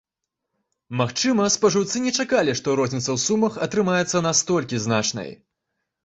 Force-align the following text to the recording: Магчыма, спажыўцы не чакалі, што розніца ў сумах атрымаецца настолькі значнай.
Магчыма, 0.99 1.43
спажыўцы 1.55 1.99
не 2.05 2.13
чакалі, 2.23 2.55
што 2.59 2.73
розніца 2.79 3.03
ў 3.03 3.17
сумах 3.25 3.59
атрымаецца 3.65 4.23
настолькі 4.29 4.81
значнай. 4.87 5.29